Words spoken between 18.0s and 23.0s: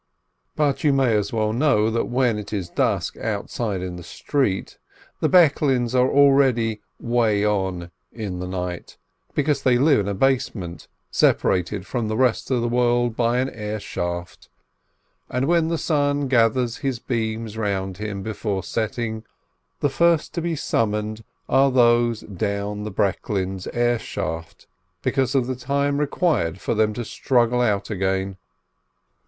be fore setting, the first to be summoned are those down the